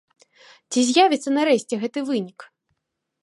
Ці 0.71 0.79
з'явіцца 0.87 1.29
нарэшце 1.37 1.73
гэты 1.83 1.99
вынік? 2.09 2.39